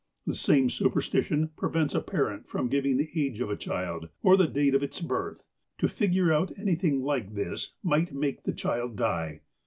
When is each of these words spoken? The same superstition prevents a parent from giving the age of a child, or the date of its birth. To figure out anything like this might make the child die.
The 0.25 0.33
same 0.33 0.67
superstition 0.67 1.51
prevents 1.55 1.93
a 1.93 2.01
parent 2.01 2.47
from 2.47 2.69
giving 2.69 2.97
the 2.97 3.07
age 3.15 3.39
of 3.39 3.51
a 3.51 3.55
child, 3.55 4.09
or 4.23 4.35
the 4.35 4.47
date 4.47 4.73
of 4.73 4.81
its 4.81 4.99
birth. 4.99 5.43
To 5.77 5.87
figure 5.87 6.33
out 6.33 6.51
anything 6.57 7.03
like 7.03 7.35
this 7.35 7.73
might 7.83 8.11
make 8.11 8.41
the 8.41 8.53
child 8.53 8.95
die. 8.95 9.41